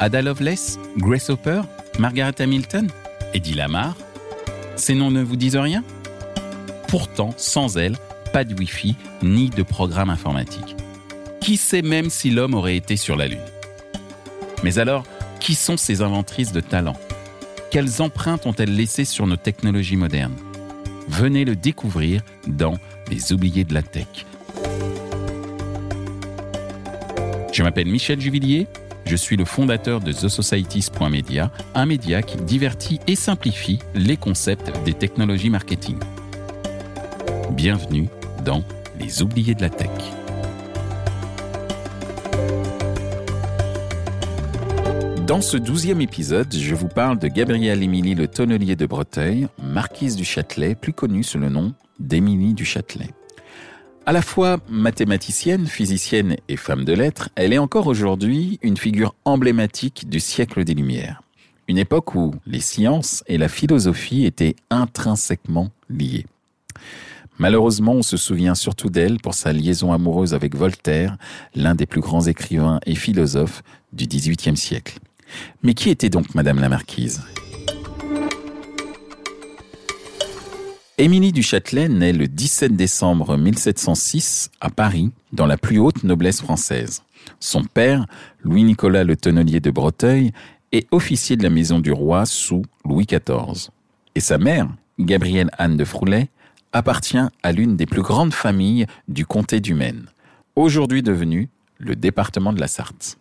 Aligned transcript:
Ada 0.00 0.22
Lovelace 0.22 0.78
Grace 0.96 1.28
Hopper 1.28 1.62
Margaret 1.98 2.34
Hamilton 2.38 2.88
Eddie 3.34 3.54
Lamar 3.54 3.96
Ces 4.76 4.94
noms 4.94 5.10
ne 5.10 5.22
vous 5.22 5.34
disent 5.34 5.56
rien? 5.56 5.82
Pourtant, 6.86 7.34
sans 7.36 7.76
elles, 7.76 7.96
pas 8.32 8.44
de 8.44 8.54
Wi-Fi 8.54 8.96
ni 9.22 9.50
de 9.50 9.62
programme 9.62 10.08
informatique. 10.08 10.76
Qui 11.40 11.56
sait 11.56 11.82
même 11.82 12.10
si 12.10 12.30
l'homme 12.30 12.54
aurait 12.54 12.76
été 12.76 12.96
sur 12.96 13.16
la 13.16 13.26
Lune? 13.26 13.38
Mais 14.62 14.78
alors, 14.78 15.04
qui 15.40 15.54
sont 15.54 15.76
ces 15.76 16.00
inventrices 16.00 16.52
de 16.52 16.60
talent? 16.60 16.96
Quelles 17.70 18.00
empreintes 18.00 18.46
ont-elles 18.46 18.74
laissées 18.74 19.04
sur 19.04 19.26
nos 19.26 19.36
technologies 19.36 19.96
modernes? 19.96 20.36
Venez 21.08 21.44
le 21.44 21.56
découvrir 21.56 22.22
dans 22.46 22.78
Les 23.10 23.32
oubliés 23.32 23.64
de 23.64 23.74
la 23.74 23.82
tech. 23.82 24.06
Je 27.52 27.62
m'appelle 27.62 27.88
Michel 27.88 28.20
Juvillier, 28.20 28.66
je 29.08 29.16
suis 29.16 29.36
le 29.36 29.46
fondateur 29.46 30.00
de 30.00 30.12
TheSocieties.media, 30.12 31.50
un 31.74 31.86
média 31.86 32.20
qui 32.20 32.36
divertit 32.36 33.00
et 33.06 33.16
simplifie 33.16 33.78
les 33.94 34.18
concepts 34.18 34.70
des 34.84 34.92
technologies 34.92 35.48
marketing. 35.48 35.98
Bienvenue 37.52 38.08
dans 38.44 38.62
Les 39.00 39.22
oubliés 39.22 39.54
de 39.54 39.62
la 39.62 39.70
tech. 39.70 39.88
Dans 45.26 45.40
ce 45.40 45.56
douzième 45.56 46.02
épisode, 46.02 46.54
je 46.54 46.74
vous 46.74 46.88
parle 46.88 47.18
de 47.18 47.28
Gabrielle 47.28 47.82
Émilie 47.82 48.14
Le 48.14 48.28
Tonnelier 48.28 48.76
de 48.76 48.84
Breteuil, 48.84 49.48
marquise 49.62 50.16
du 50.16 50.24
Châtelet, 50.24 50.74
plus 50.74 50.92
connue 50.92 51.24
sous 51.24 51.38
le 51.38 51.48
nom 51.48 51.72
d'Émilie 51.98 52.52
du 52.52 52.66
Châtelet. 52.66 53.08
À 54.08 54.12
la 54.12 54.22
fois 54.22 54.56
mathématicienne, 54.70 55.66
physicienne 55.66 56.36
et 56.48 56.56
femme 56.56 56.86
de 56.86 56.94
lettres, 56.94 57.28
elle 57.34 57.52
est 57.52 57.58
encore 57.58 57.88
aujourd'hui 57.88 58.58
une 58.62 58.78
figure 58.78 59.14
emblématique 59.26 60.08
du 60.08 60.18
siècle 60.18 60.64
des 60.64 60.72
Lumières. 60.72 61.20
Une 61.68 61.76
époque 61.76 62.14
où 62.14 62.34
les 62.46 62.60
sciences 62.60 63.22
et 63.26 63.36
la 63.36 63.48
philosophie 63.48 64.24
étaient 64.24 64.56
intrinsèquement 64.70 65.68
liées. 65.90 66.24
Malheureusement, 67.38 67.92
on 67.92 68.02
se 68.02 68.16
souvient 68.16 68.54
surtout 68.54 68.88
d'elle 68.88 69.18
pour 69.18 69.34
sa 69.34 69.52
liaison 69.52 69.92
amoureuse 69.92 70.32
avec 70.32 70.56
Voltaire, 70.56 71.18
l'un 71.54 71.74
des 71.74 71.84
plus 71.84 72.00
grands 72.00 72.26
écrivains 72.26 72.80
et 72.86 72.94
philosophes 72.94 73.62
du 73.92 74.06
XVIIIe 74.06 74.56
siècle. 74.56 75.00
Mais 75.62 75.74
qui 75.74 75.90
était 75.90 76.08
donc 76.08 76.34
Madame 76.34 76.60
la 76.60 76.70
Marquise? 76.70 77.20
Émilie 81.00 81.30
du 81.30 81.44
Châtelet 81.44 81.88
naît 81.88 82.12
le 82.12 82.26
17 82.26 82.74
décembre 82.74 83.36
1706 83.36 84.50
à 84.60 84.68
Paris, 84.68 85.12
dans 85.32 85.46
la 85.46 85.56
plus 85.56 85.78
haute 85.78 86.02
noblesse 86.02 86.40
française. 86.40 87.04
Son 87.38 87.62
père, 87.62 88.06
Louis-Nicolas 88.42 89.04
le 89.04 89.14
Tonnelier 89.14 89.60
de 89.60 89.70
Breteuil, 89.70 90.32
est 90.72 90.88
officier 90.90 91.36
de 91.36 91.44
la 91.44 91.50
maison 91.50 91.78
du 91.78 91.92
roi 91.92 92.26
sous 92.26 92.62
Louis 92.84 93.06
XIV. 93.06 93.70
Et 94.16 94.20
sa 94.20 94.38
mère, 94.38 94.66
Gabrielle 94.98 95.50
Anne 95.56 95.76
de 95.76 95.84
Froulet, 95.84 96.30
appartient 96.72 97.16
à 97.44 97.52
l'une 97.52 97.76
des 97.76 97.86
plus 97.86 98.02
grandes 98.02 98.34
familles 98.34 98.86
du 99.06 99.24
comté 99.24 99.60
du 99.60 99.74
Maine, 99.74 100.06
aujourd'hui 100.56 101.04
devenu 101.04 101.48
le 101.78 101.94
département 101.94 102.52
de 102.52 102.58
la 102.58 102.66
Sarthe. 102.66 103.18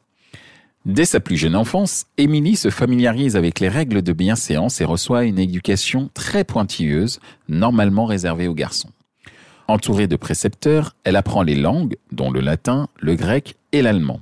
Dès 0.88 1.04
sa 1.04 1.20
plus 1.20 1.36
jeune 1.36 1.58
enfance, 1.58 2.06
Émilie 2.18 2.56
se 2.56 2.70
familiarise 2.70 3.36
avec 3.36 3.60
les 3.60 3.68
règles 3.68 4.02
de 4.02 4.14
bienséance 4.14 4.80
et 4.80 4.86
reçoit 4.86 5.26
une 5.26 5.38
éducation 5.38 6.10
très 6.14 6.46
pointilleuse, 6.46 7.20
normalement 7.50 8.06
réservée 8.06 8.48
aux 8.48 8.54
garçons. 8.54 8.92
Entourée 9.68 10.08
de 10.08 10.16
précepteurs, 10.16 10.96
elle 11.04 11.18
apprend 11.18 11.44
les 11.44 11.56
langues, 11.56 11.98
dont 12.14 12.32
le 12.32 12.40
latin, 12.40 12.88
le 13.02 13.16
grec 13.16 13.58
et 13.74 13.82
l'allemand, 13.82 14.22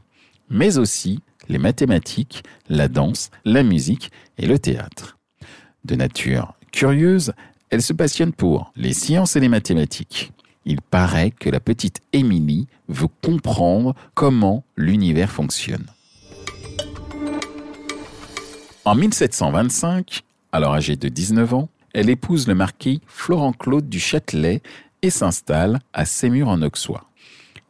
mais 0.49 0.80
aussi 0.80 1.19
les 1.49 1.59
mathématiques, 1.59 2.41
la 2.67 2.88
danse, 2.88 3.29
la 3.45 3.61
musique 3.61 4.09
et 4.39 4.47
le 4.47 4.57
théâtre. 4.57 5.19
De 5.83 5.94
nature 5.94 6.56
curieuse, 6.72 7.34
elle 7.69 7.84
se 7.84 7.94
passionne 7.94 8.34
pour 8.34 8.72
les 8.75 8.94
sciences 8.94 9.35
et 9.35 9.39
les 9.39 9.50
mathématiques. 9.50 10.31
Il 10.66 10.81
paraît 10.81 11.29
que 11.29 11.51
la 11.51 11.59
petite 11.59 12.01
Émilie 12.12 12.66
veut 12.88 13.09
comprendre 13.22 13.94
comment 14.16 14.63
l'univers 14.75 15.31
fonctionne. 15.31 15.85
En 18.88 18.94
1725, 18.94 20.22
alors 20.51 20.75
âgée 20.75 20.96
de 20.96 21.09
19 21.09 21.56
ans, 21.56 21.69
elle 21.96 22.07
épouse 22.07 22.47
le 22.47 22.53
marquis 22.53 23.01
Florent-Claude 23.07 23.90
du 23.90 24.00
Châtelet 24.00 24.62
et 25.01 25.09
s'installe 25.09 25.79
à 25.91 26.06
Sémur 26.06 26.50
en 26.50 26.62
Auxois. 26.62 27.09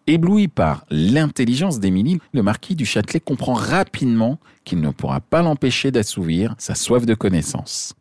Ébloui 0.08 0.50
par 0.50 0.84
l'intelligence 0.90 1.80
d'Émilie, 1.80 2.20
le 2.34 2.44
marquis 2.44 2.76
du 2.76 2.86
Châtelet 2.86 3.22
comprend 3.22 3.54
rapidement 3.54 4.40
qu'il 4.66 4.82
ne 4.82 4.90
pourra 4.90 5.22
pas 5.22 5.42
l'empêcher 5.42 5.90
d'assouvir 5.90 6.54
sa 6.58 6.76
soif 6.76 7.06
de 7.06 7.14
connaissance. 7.14 7.94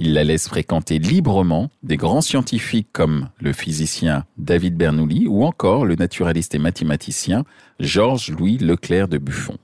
Il 0.00 0.12
la 0.12 0.24
laisse 0.24 0.48
fréquenter 0.48 0.98
librement 0.98 1.70
des 1.84 1.96
grands 1.96 2.22
scientifiques 2.22 2.88
comme 2.92 3.28
le 3.38 3.52
physicien 3.52 4.24
David 4.36 4.76
Bernoulli 4.76 5.28
ou 5.28 5.44
encore 5.44 5.86
le 5.86 5.94
naturaliste 5.94 6.56
et 6.56 6.58
mathématicien 6.58 7.44
Georges-Louis 7.78 8.58
Leclerc 8.58 9.06
de 9.06 9.18
Buffon. 9.18 9.58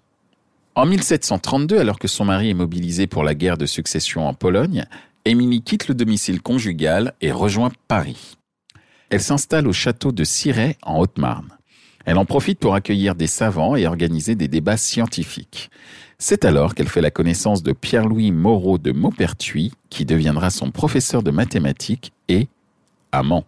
En 0.76 0.86
1732, 0.86 1.78
alors 1.78 2.00
que 2.00 2.08
son 2.08 2.24
mari 2.24 2.50
est 2.50 2.54
mobilisé 2.54 3.06
pour 3.06 3.22
la 3.22 3.36
guerre 3.36 3.56
de 3.56 3.66
succession 3.66 4.26
en 4.26 4.34
Pologne, 4.34 4.84
Émilie 5.24 5.62
quitte 5.62 5.86
le 5.86 5.94
domicile 5.94 6.42
conjugal 6.42 7.14
et 7.20 7.30
rejoint 7.30 7.70
Paris. 7.86 8.36
Elle 9.08 9.22
s'installe 9.22 9.68
au 9.68 9.72
château 9.72 10.10
de 10.10 10.24
Cirey 10.24 10.76
en 10.82 10.98
Haute-Marne. 10.98 11.50
Elle 12.04 12.18
en 12.18 12.24
profite 12.24 12.58
pour 12.58 12.74
accueillir 12.74 13.14
des 13.14 13.28
savants 13.28 13.76
et 13.76 13.86
organiser 13.86 14.34
des 14.34 14.48
débats 14.48 14.76
scientifiques. 14.76 15.70
C'est 16.18 16.44
alors 16.44 16.74
qu'elle 16.74 16.88
fait 16.88 17.00
la 17.00 17.12
connaissance 17.12 17.62
de 17.62 17.72
Pierre-Louis 17.72 18.32
Moreau 18.32 18.76
de 18.76 18.90
Maupertuis, 18.90 19.72
qui 19.90 20.04
deviendra 20.04 20.50
son 20.50 20.72
professeur 20.72 21.22
de 21.22 21.30
mathématiques 21.30 22.12
et 22.28 22.48
amant. 23.12 23.44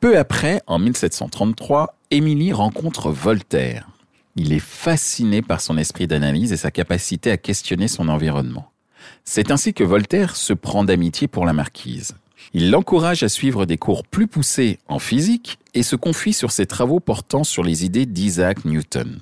Peu 0.00 0.18
après, 0.18 0.60
en 0.66 0.80
1733, 0.80 1.96
Émilie 2.10 2.52
rencontre 2.52 3.10
Voltaire. 3.10 3.88
Il 4.36 4.52
est 4.52 4.60
fasciné 4.60 5.40
par 5.40 5.62
son 5.62 5.78
esprit 5.78 6.06
d'analyse 6.06 6.52
et 6.52 6.58
sa 6.58 6.70
capacité 6.70 7.30
à 7.30 7.38
questionner 7.38 7.88
son 7.88 8.08
environnement. 8.08 8.70
C'est 9.24 9.50
ainsi 9.50 9.72
que 9.72 9.82
Voltaire 9.82 10.36
se 10.36 10.52
prend 10.52 10.84
d'amitié 10.84 11.26
pour 11.26 11.46
la 11.46 11.54
marquise. 11.54 12.14
Il 12.52 12.70
l'encourage 12.70 13.22
à 13.22 13.28
suivre 13.28 13.64
des 13.64 13.78
cours 13.78 14.04
plus 14.04 14.26
poussés 14.26 14.78
en 14.88 14.98
physique 14.98 15.58
et 15.74 15.82
se 15.82 15.96
confie 15.96 16.34
sur 16.34 16.52
ses 16.52 16.66
travaux 16.66 17.00
portant 17.00 17.44
sur 17.44 17.64
les 17.64 17.84
idées 17.84 18.06
d'Isaac 18.06 18.64
Newton. 18.64 19.20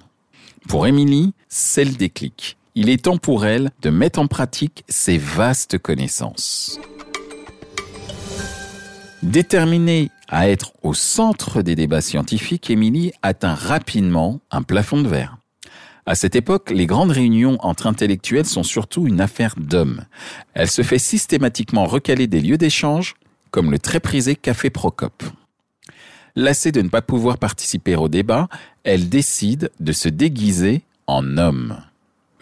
Pour 0.68 0.86
Émilie, 0.86 1.32
c'est 1.48 1.84
le 1.84 1.92
déclic. 1.92 2.56
Il 2.74 2.88
est 2.88 3.04
temps 3.04 3.18
pour 3.18 3.46
elle 3.46 3.70
de 3.82 3.90
mettre 3.90 4.18
en 4.18 4.26
pratique 4.26 4.84
ses 4.88 5.16
vastes 5.16 5.78
connaissances. 5.78 6.80
Déterminée 9.22 10.10
à 10.28 10.48
être 10.48 10.72
au 10.82 10.94
centre 10.94 11.62
des 11.62 11.74
débats 11.74 12.00
scientifiques, 12.00 12.70
Émilie 12.70 13.12
atteint 13.22 13.54
rapidement 13.54 14.40
un 14.50 14.62
plafond 14.62 15.02
de 15.02 15.08
verre. 15.08 15.38
À 16.06 16.14
cette 16.14 16.36
époque, 16.36 16.70
les 16.70 16.86
grandes 16.86 17.12
réunions 17.12 17.56
entre 17.60 17.86
intellectuels 17.86 18.44
sont 18.44 18.62
surtout 18.62 19.06
une 19.06 19.20
affaire 19.20 19.54
d'hommes. 19.56 20.04
Elle 20.52 20.70
se 20.70 20.82
fait 20.82 20.98
systématiquement 20.98 21.86
recaler 21.86 22.26
des 22.26 22.40
lieux 22.40 22.58
d'échange, 22.58 23.14
comme 23.50 23.70
le 23.70 23.78
très 23.78 24.00
prisé 24.00 24.34
Café 24.36 24.68
Procope. 24.68 25.22
Lassée 26.36 26.72
de 26.72 26.82
ne 26.82 26.88
pas 26.88 27.00
pouvoir 27.00 27.38
participer 27.38 27.96
au 27.96 28.08
débat, 28.08 28.48
elle 28.82 29.08
décide 29.08 29.70
de 29.80 29.92
se 29.92 30.08
déguiser 30.08 30.82
en 31.06 31.38
homme. 31.38 31.78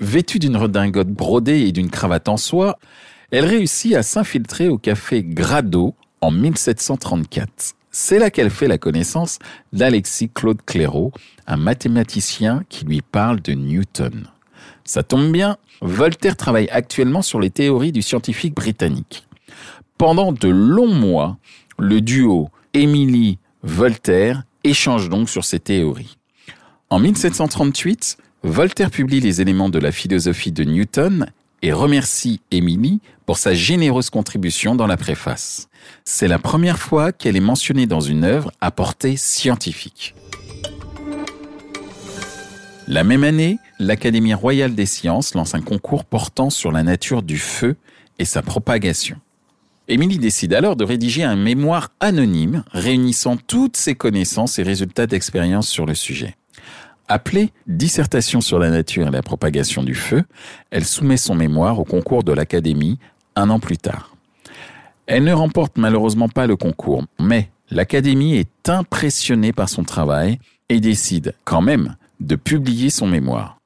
Vêtue 0.01 0.39
d'une 0.39 0.57
redingote 0.57 1.11
brodée 1.11 1.61
et 1.61 1.73
d'une 1.73 1.91
cravate 1.91 2.29
en 2.29 2.37
soie, 2.37 2.79
elle 3.31 3.45
réussit 3.45 3.95
à 3.95 4.03
s'infiltrer 4.03 4.69
au 4.69 4.79
café 4.79 5.23
Grado 5.23 5.95
en 6.23 6.31
1734. 6.31 7.75
C'est 7.91 8.19
là 8.19 8.31
qu'elle 8.31 8.49
fait 8.49 8.69
la 8.69 8.79
connaissance 8.79 9.39
d'Alexis 9.75 10.31
Claude 10.31 10.63
Clairaut, 10.65 11.13
un 11.47 11.59
mathématicien 11.59 12.65
qui 12.71 12.87
lui 12.87 13.03
parle 13.03 13.43
de 13.43 13.53
Newton. 13.53 14.29
Ça 14.85 15.03
tombe 15.03 15.31
bien, 15.31 15.59
Voltaire 15.83 16.37
travaille 16.37 16.69
actuellement 16.71 17.21
sur 17.21 17.41
les 17.41 17.51
théories 17.51 17.93
du 17.93 18.01
scientifique 18.01 18.55
britannique. 18.55 19.27
Pendant 19.99 20.33
de 20.33 20.49
longs 20.49 20.95
mois, 20.95 21.37
le 21.79 22.01
duo 22.01 22.49
Émilie-Voltaire 22.73 24.45
échange 24.65 25.09
donc 25.11 25.29
sur 25.29 25.45
ces 25.45 25.59
théories. 25.59 26.17
En 26.89 26.99
1738, 26.99 28.17
Voltaire 28.45 28.91
publie 28.91 29.21
les 29.21 29.41
éléments 29.41 29.69
de 29.69 29.79
la 29.79 29.93
philosophie 29.93 30.53
de 30.53 30.65
Newton 30.65 31.27
et 31.63 31.73
remercie 31.73 32.41
Émilie 32.51 33.01
pour 33.25 33.39
sa 33.39 33.55
généreuse 33.55 34.11
contribution 34.11 34.75
dans 34.75 34.87
la 34.87 34.97
préface. 34.97 35.69
C'est 36.05 36.29
la 36.29 36.39
première 36.39 36.79
fois 36.79 37.13
qu'elle 37.13 37.37
est 37.37 37.41
mentionnée 37.41 37.87
dans 37.87 38.01
une 38.01 38.25
œuvre 38.25 38.51
à 38.61 38.71
portée 38.71 39.17
scientifique. 39.17 40.15
La 42.89 43.05
même 43.05 43.25
année, 43.25 43.59
l'Académie 43.79 44.35
royale 44.35 44.75
des 44.75 44.87
sciences 44.87 45.35
lance 45.35 45.55
un 45.55 45.63
concours 45.63 46.05
portant 46.05 46.51
sur 46.51 46.73
la 46.73 46.83
nature 46.83 47.23
du 47.23 47.39
feu 47.39 47.77
et 48.19 48.25
sa 48.25 48.43
propagation. 48.43 49.19
Émilie 49.89 50.19
décide 50.19 50.55
alors 50.55 50.77
de 50.77 50.85
rédiger 50.85 51.23
un 51.23 51.37
mémoire 51.37 51.91
anonyme 52.01 52.65
réunissant 52.73 53.37
toutes 53.37 53.77
ses 53.77 53.95
connaissances 53.95 54.59
et 54.59 54.63
résultats 54.63 55.07
d'expérience 55.07 55.69
sur 55.69 55.87
le 55.87 55.95
sujet. 55.95 56.37
Appelée 57.09 57.53
Dissertation 57.67 58.41
sur 58.41 58.59
la 58.59 58.71
nature 58.71 59.09
et 59.09 59.11
la 59.11 59.23
propagation 59.23 59.83
du 59.83 59.95
feu, 59.95 60.25
elle 60.71 60.85
soumet 60.85 61.17
son 61.17 61.35
mémoire 61.35 61.79
au 61.79 61.85
concours 61.85 62.25
de 62.25 62.33
l'Académie 62.33 62.99
un 63.37 63.51
an 63.51 63.61
plus 63.61 63.79
tard. 63.79 64.15
Elle 65.07 65.25
ne 65.25 65.33
remporte 65.33 65.79
malheureusement 65.79 66.29
pas 66.29 66.47
le 66.47 66.57
concours, 66.57 67.05
mais 67.21 67.51
l'Académie 67.71 68.37
est 68.37 68.69
impressionnée 68.69 69.53
par 69.53 69.69
son 69.69 69.85
travail 69.85 70.39
et 70.69 70.81
décide 70.81 71.35
quand 71.45 71.61
même 71.61 71.97
de 72.21 72.37
publier 72.37 72.89
son 72.89 73.07
mémoire. 73.07 73.59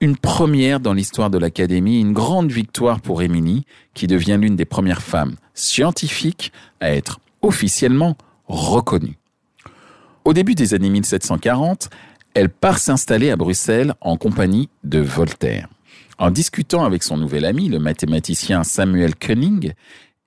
Une 0.00 0.16
première 0.16 0.80
dans 0.80 0.92
l'histoire 0.92 1.30
de 1.30 1.38
l'Académie, 1.38 2.00
une 2.00 2.12
grande 2.12 2.52
victoire 2.52 3.00
pour 3.00 3.22
Émilie, 3.22 3.64
qui 3.94 4.06
devient 4.06 4.38
l'une 4.38 4.56
des 4.56 4.66
premières 4.66 5.02
femmes 5.02 5.36
scientifiques 5.54 6.52
à 6.80 6.90
être 6.90 7.20
officiellement 7.40 8.16
reconnue. 8.46 9.16
Au 10.24 10.32
début 10.32 10.54
des 10.54 10.74
années 10.74 10.90
1740, 10.90 11.90
elle 12.34 12.48
part 12.48 12.78
s'installer 12.78 13.30
à 13.30 13.36
Bruxelles 13.36 13.94
en 14.00 14.16
compagnie 14.16 14.68
de 14.82 14.98
Voltaire. 14.98 15.68
En 16.18 16.30
discutant 16.30 16.84
avec 16.84 17.02
son 17.02 17.16
nouvel 17.16 17.44
ami, 17.44 17.68
le 17.68 17.78
mathématicien 17.78 18.64
Samuel 18.64 19.14
Koenig, 19.14 19.74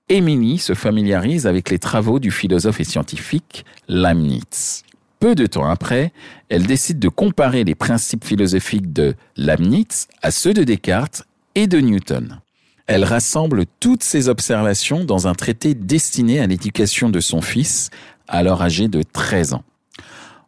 Émilie 0.08 0.58
se 0.58 0.74
familiarise 0.74 1.46
avec 1.46 1.70
les 1.70 1.78
travaux 1.78 2.18
du 2.18 2.30
philosophe 2.30 2.80
et 2.80 2.84
scientifique 2.84 3.64
Leibniz. 3.88 4.84
Peu 5.20 5.34
de 5.34 5.46
temps 5.46 5.68
après, 5.68 6.12
elle 6.48 6.66
décide 6.66 6.98
de 6.98 7.08
comparer 7.08 7.64
les 7.64 7.74
principes 7.74 8.24
philosophiques 8.24 8.92
de 8.92 9.14
Leibniz 9.36 10.08
à 10.22 10.30
ceux 10.30 10.54
de 10.54 10.64
Descartes 10.64 11.24
et 11.54 11.66
de 11.66 11.78
Newton. 11.78 12.40
Elle 12.86 13.04
rassemble 13.04 13.64
toutes 13.80 14.02
ses 14.02 14.30
observations 14.30 15.04
dans 15.04 15.26
un 15.28 15.34
traité 15.34 15.74
destiné 15.74 16.40
à 16.40 16.46
l'éducation 16.46 17.10
de 17.10 17.20
son 17.20 17.42
fils, 17.42 17.90
alors 18.28 18.62
âgé 18.62 18.88
de 18.88 19.02
13 19.02 19.54
ans. 19.54 19.64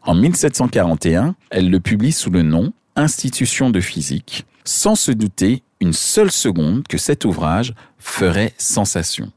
En 0.03 0.15
1741, 0.15 1.35
elle 1.51 1.71
le 1.71 1.81
publie 1.81 2.13
sous 2.13 2.31
le 2.31 2.43
nom 2.43 2.73
Institution 2.97 3.71
de 3.71 3.81
physique, 3.81 4.45
sans 4.65 4.95
se 4.95 5.13
douter 5.13 5.63
une 5.81 5.93
seule 5.93 6.31
seconde 6.31 6.87
que 6.89 6.99
cet 6.99 7.25
ouvrage 7.25 7.75
ferait 7.99 8.53
sensation. 8.59 9.31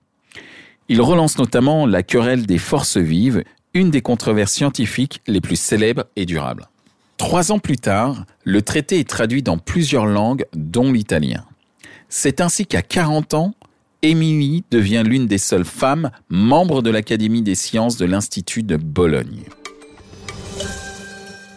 Il 0.89 1.01
relance 1.01 1.37
notamment 1.37 1.85
la 1.85 2.03
querelle 2.03 2.45
des 2.45 2.57
forces 2.57 2.97
vives, 2.97 3.43
une 3.73 3.89
des 3.89 4.01
controverses 4.01 4.53
scientifiques 4.53 5.21
les 5.27 5.41
plus 5.41 5.55
célèbres 5.55 6.05
et 6.15 6.25
durables. 6.25 6.67
Trois 7.17 7.51
ans 7.51 7.59
plus 7.59 7.77
tard, 7.77 8.25
le 8.43 8.61
traité 8.61 8.99
est 8.99 9.07
traduit 9.07 9.43
dans 9.43 9.57
plusieurs 9.57 10.05
langues, 10.05 10.45
dont 10.53 10.91
l'italien. 10.91 11.45
C'est 12.09 12.41
ainsi 12.41 12.65
qu'à 12.65 12.81
40 12.81 13.33
ans, 13.33 13.53
Émilie 14.01 14.63
devient 14.71 15.03
l'une 15.05 15.27
des 15.27 15.37
seules 15.37 15.65
femmes 15.65 16.11
membres 16.29 16.81
de 16.81 16.89
l'Académie 16.89 17.41
des 17.41 17.55
sciences 17.55 17.97
de 17.97 18.05
l'Institut 18.05 18.63
de 18.63 18.75
Bologne. 18.75 19.43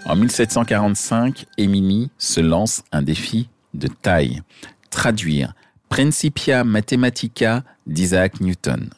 En 0.08 0.14
1745, 0.14 1.47
Émilie 1.58 2.11
se 2.17 2.41
lance 2.41 2.85
un 2.93 3.03
défi 3.03 3.49
de 3.75 3.88
taille, 3.88 4.41
traduire 4.88 5.53
Principia 5.88 6.62
Mathematica 6.62 7.64
d'Isaac 7.88 8.41
Newton. 8.41 8.91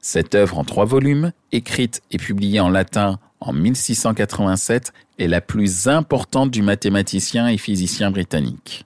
Cette 0.00 0.34
œuvre 0.34 0.58
en 0.58 0.64
trois 0.64 0.84
volumes, 0.84 1.30
écrite 1.52 2.02
et 2.10 2.18
publiée 2.18 2.58
en 2.58 2.70
latin 2.70 3.20
en 3.38 3.52
1687, 3.52 4.92
est 5.20 5.28
la 5.28 5.40
plus 5.40 5.86
importante 5.86 6.50
du 6.50 6.62
mathématicien 6.62 7.46
et 7.46 7.56
physicien 7.56 8.10
britannique. 8.10 8.84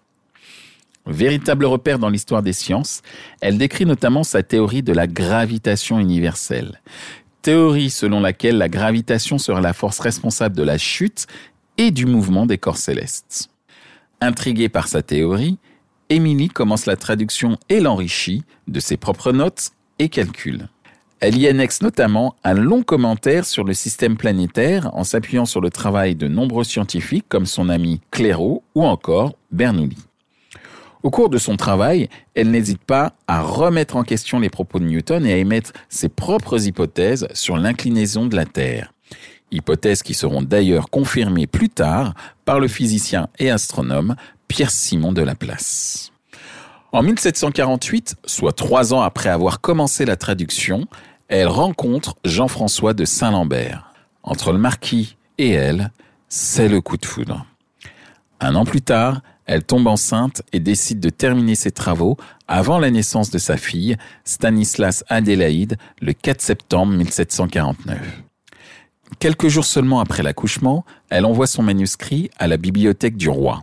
Véritable 1.06 1.64
repère 1.64 1.99
dans 1.99 2.11
l'histoire 2.11 2.43
des 2.43 2.53
sciences, 2.53 3.00
elle 3.41 3.56
décrit 3.56 3.87
notamment 3.87 4.25
sa 4.25 4.43
théorie 4.43 4.82
de 4.82 4.93
la 4.93 5.06
gravitation 5.06 5.99
universelle, 5.99 6.82
théorie 7.46 7.90
selon 7.90 8.19
laquelle 8.19 8.58
la 8.58 8.69
gravitation 8.69 9.38
serait 9.38 9.62
la 9.62 9.72
force 9.72 10.00
responsable 10.00 10.56
de 10.56 10.64
la 10.64 10.78
chute 10.78 11.28
et 11.78 11.93
du 11.93 12.04
mouvement 12.04 12.44
des 12.44 12.58
corps 12.58 12.76
célestes. 12.76 13.50
Intriguée 14.20 14.69
par 14.69 14.88
sa 14.88 15.00
théorie, 15.00 15.56
Émilie 16.10 16.48
commence 16.48 16.87
la 16.87 16.96
traduction 16.96 17.56
et 17.69 17.78
l'enrichit 17.78 18.43
de 18.66 18.81
ses 18.81 18.96
propres 18.96 19.31
notes 19.31 19.70
et 20.00 20.08
calculs. 20.08 20.69
Elle 21.20 21.38
y 21.38 21.46
annexe 21.46 21.82
notamment 21.82 22.34
un 22.43 22.54
long 22.54 22.82
commentaire 22.82 23.44
sur 23.44 23.62
le 23.62 23.75
système 23.75 24.16
planétaire 24.16 24.90
en 24.93 25.04
s'appuyant 25.04 25.46
sur 25.46 25.60
le 25.60 25.70
travail 25.70 26.16
de 26.16 26.26
nombreux 26.26 26.64
scientifiques 26.64 27.26
comme 27.28 27.46
son 27.46 27.69
ami 27.69 28.00
Clairaut 28.10 28.64
ou 28.75 28.84
encore 28.84 29.37
Bernoulli. 29.52 30.06
Au 31.02 31.10
cours 31.10 31.28
de 31.28 31.38
son 31.38 31.56
travail, 31.56 32.08
elle 32.34 32.50
n'hésite 32.50 32.82
pas 32.82 33.12
à 33.28 33.43
remettre 33.43 33.96
en 33.96 34.02
question 34.02 34.38
les 34.38 34.50
propos 34.50 34.78
de 34.78 34.84
Newton 34.84 35.25
et 35.26 35.32
à 35.32 35.37
émettre 35.37 35.72
ses 35.88 36.08
propres 36.08 36.66
hypothèses 36.66 37.28
sur 37.32 37.56
l'inclinaison 37.56 38.26
de 38.26 38.37
la 38.37 38.44
Terre. 38.44 38.93
Hypothèses 39.52 40.02
qui 40.02 40.14
seront 40.14 40.43
d'ailleurs 40.43 40.90
confirmées 40.90 41.46
plus 41.46 41.69
tard 41.69 42.14
par 42.44 42.58
le 42.58 42.69
physicien 42.69 43.28
et 43.38 43.50
astronome 43.50 44.16
Pierre-Simon 44.48 45.12
de 45.12 45.22
Laplace. 45.22 46.12
En 46.93 47.02
1748, 47.02 48.16
soit 48.25 48.52
trois 48.52 48.94
ans 48.94 49.02
après 49.02 49.28
avoir 49.28 49.60
commencé 49.60 50.04
la 50.04 50.16
traduction, 50.16 50.87
elle 51.28 51.48
rencontre 51.48 52.16
Jean-François 52.25 52.94
de 52.94 53.04
Saint-Lambert. 53.04 53.93
Entre 54.22 54.52
le 54.52 54.58
marquis 54.58 55.16
et 55.38 55.50
elle, 55.50 55.90
c'est 56.28 56.69
le 56.69 56.81
coup 56.81 56.96
de 56.96 57.06
foudre. 57.06 57.44
Un 58.40 58.54
an 58.54 58.64
plus 58.64 58.82
tard, 58.82 59.20
elle 59.46 59.64
tombe 59.64 59.87
enceinte 59.87 60.43
et 60.52 60.60
décide 60.60 61.00
de 61.00 61.08
terminer 61.08 61.54
ses 61.54 61.70
travaux 61.70 62.16
avant 62.48 62.78
la 62.78 62.90
naissance 62.90 63.31
de 63.31 63.38
sa 63.38 63.56
fille, 63.56 63.96
Stanislas 64.25 65.04
Adélaïde, 65.08 65.78
le 66.00 66.12
4 66.12 66.40
septembre 66.40 66.93
1749. 66.93 67.98
Quelques 69.20 69.48
jours 69.48 69.64
seulement 69.64 70.00
après 70.00 70.25
l'accouchement, 70.25 70.84
elle 71.10 71.25
envoie 71.25 71.46
son 71.46 71.62
manuscrit 71.62 72.31
à 72.38 72.48
la 72.48 72.56
bibliothèque 72.56 73.16
du 73.16 73.28
roi. 73.28 73.62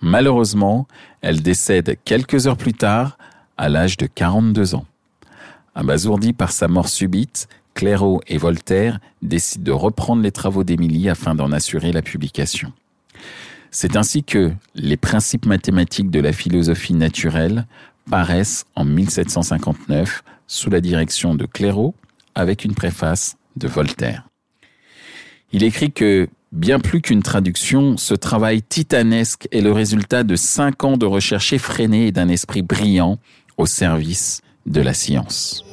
Malheureusement, 0.00 0.88
elle 1.20 1.42
décède 1.42 1.98
quelques 2.04 2.46
heures 2.46 2.56
plus 2.56 2.72
tard, 2.72 3.18
à 3.58 3.68
l'âge 3.68 3.98
de 3.98 4.06
42 4.06 4.74
ans. 4.74 4.86
Abasourdi 5.74 6.32
par 6.32 6.50
sa 6.50 6.66
mort 6.66 6.88
subite, 6.88 7.46
Clairaut 7.74 8.22
et 8.26 8.38
Voltaire 8.38 9.00
décident 9.20 9.64
de 9.64 9.72
reprendre 9.72 10.22
les 10.22 10.32
travaux 10.32 10.64
d'Émilie 10.64 11.10
afin 11.10 11.34
d'en 11.34 11.52
assurer 11.52 11.92
la 11.92 12.00
publication. 12.00 12.72
C'est 13.70 13.96
ainsi 13.96 14.24
que 14.24 14.52
les 14.74 14.96
principes 14.96 15.46
mathématiques 15.46 16.10
de 16.10 16.20
la 16.20 16.32
philosophie 16.32 16.94
naturelle 16.94 17.66
paraissent 18.10 18.64
en 18.74 18.84
1759 18.84 20.24
sous 20.46 20.70
la 20.70 20.80
direction 20.80 21.34
de 21.34 21.46
Clairaut 21.46 21.94
avec 22.34 22.64
une 22.64 22.74
préface 22.74 23.36
de 23.56 23.68
Voltaire. 23.68 24.26
Il 25.52 25.62
écrit 25.62 25.92
que, 25.92 26.28
bien 26.52 26.80
plus 26.80 27.00
qu'une 27.00 27.22
traduction, 27.22 27.96
ce 27.96 28.14
travail 28.14 28.62
titanesque 28.62 29.46
est 29.52 29.60
le 29.60 29.72
résultat 29.72 30.24
de 30.24 30.34
cinq 30.36 30.84
ans 30.84 30.96
de 30.96 31.06
recherche 31.06 31.52
effrénée 31.52 32.08
et 32.08 32.12
d'un 32.12 32.28
esprit 32.28 32.62
brillant 32.62 33.18
au 33.56 33.66
service 33.66 34.42
de 34.66 34.80
la 34.80 34.94
science. 34.94 35.64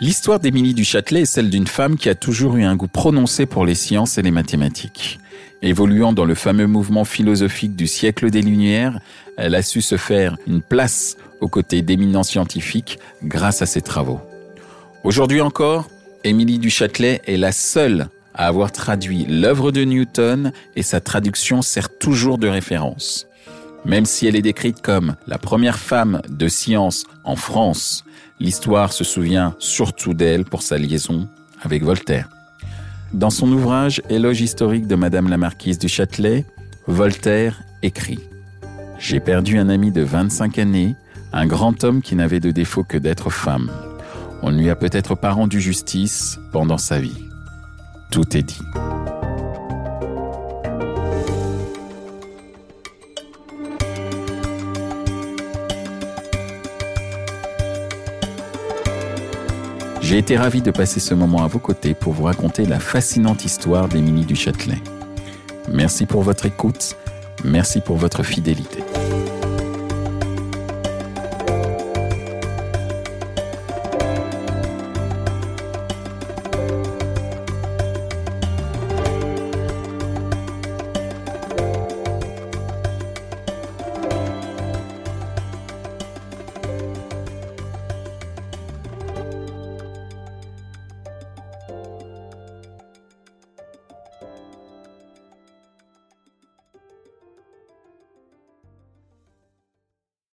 L'histoire 0.00 0.38
d'Émilie 0.38 0.74
du 0.74 0.84
Châtelet 0.84 1.22
est 1.22 1.26
celle 1.26 1.50
d'une 1.50 1.66
femme 1.66 1.96
qui 1.96 2.08
a 2.08 2.14
toujours 2.14 2.56
eu 2.56 2.62
un 2.62 2.76
goût 2.76 2.86
prononcé 2.86 3.46
pour 3.46 3.66
les 3.66 3.74
sciences 3.74 4.16
et 4.16 4.22
les 4.22 4.30
mathématiques. 4.30 5.18
Évoluant 5.60 6.12
dans 6.12 6.24
le 6.24 6.36
fameux 6.36 6.68
mouvement 6.68 7.04
philosophique 7.04 7.74
du 7.74 7.88
siècle 7.88 8.30
des 8.30 8.40
Lumières, 8.40 9.00
elle 9.36 9.56
a 9.56 9.62
su 9.62 9.82
se 9.82 9.96
faire 9.96 10.36
une 10.46 10.62
place 10.62 11.16
aux 11.40 11.48
côtés 11.48 11.82
d'éminents 11.82 12.22
scientifiques 12.22 13.00
grâce 13.24 13.60
à 13.60 13.66
ses 13.66 13.82
travaux. 13.82 14.20
Aujourd'hui 15.02 15.40
encore, 15.40 15.90
Émilie 16.22 16.60
du 16.60 16.70
Châtelet 16.70 17.20
est 17.26 17.36
la 17.36 17.50
seule 17.50 18.08
à 18.34 18.46
avoir 18.46 18.70
traduit 18.70 19.26
l'œuvre 19.28 19.72
de 19.72 19.82
Newton 19.82 20.52
et 20.76 20.84
sa 20.84 21.00
traduction 21.00 21.60
sert 21.60 21.88
toujours 21.98 22.38
de 22.38 22.46
référence. 22.46 23.26
Même 23.84 24.04
si 24.04 24.26
elle 24.26 24.36
est 24.36 24.42
décrite 24.42 24.82
comme 24.82 25.16
la 25.26 25.38
première 25.38 25.78
femme 25.78 26.20
de 26.28 26.48
science 26.48 27.04
en 27.24 27.36
France, 27.36 28.04
l'histoire 28.40 28.92
se 28.92 29.04
souvient 29.04 29.54
surtout 29.58 30.14
d'elle 30.14 30.44
pour 30.44 30.62
sa 30.62 30.78
liaison 30.78 31.28
avec 31.62 31.82
Voltaire. 31.82 32.28
Dans 33.12 33.30
son 33.30 33.50
ouvrage 33.50 34.02
Éloge 34.10 34.40
historique 34.40 34.86
de 34.86 34.94
Madame 34.94 35.28
la 35.28 35.38
Marquise 35.38 35.78
du 35.78 35.88
Châtelet, 35.88 36.44
Voltaire 36.86 37.62
écrit 37.82 38.18
J'ai 38.98 39.20
perdu 39.20 39.58
un 39.58 39.68
ami 39.68 39.90
de 39.90 40.02
25 40.02 40.58
années, 40.58 40.94
un 41.32 41.46
grand 41.46 41.84
homme 41.84 42.02
qui 42.02 42.16
n'avait 42.16 42.40
de 42.40 42.50
défaut 42.50 42.84
que 42.84 42.98
d'être 42.98 43.30
femme. 43.30 43.70
On 44.42 44.50
ne 44.50 44.58
lui 44.58 44.70
a 44.70 44.76
peut-être 44.76 45.14
pas 45.14 45.30
rendu 45.30 45.60
justice 45.60 46.38
pendant 46.52 46.78
sa 46.78 46.98
vie. 46.98 47.24
Tout 48.10 48.36
est 48.36 48.42
dit. 48.42 48.60
J'ai 60.08 60.16
été 60.16 60.38
ravi 60.38 60.62
de 60.62 60.70
passer 60.70 61.00
ce 61.00 61.12
moment 61.12 61.44
à 61.44 61.48
vos 61.48 61.58
côtés 61.58 61.92
pour 61.92 62.14
vous 62.14 62.22
raconter 62.22 62.64
la 62.64 62.80
fascinante 62.80 63.44
histoire 63.44 63.88
d'Émilie 63.88 64.24
du 64.24 64.36
Châtelet. 64.36 64.78
Merci 65.70 66.06
pour 66.06 66.22
votre 66.22 66.46
écoute, 66.46 66.96
merci 67.44 67.82
pour 67.82 67.98
votre 67.98 68.22
fidélité. 68.22 68.82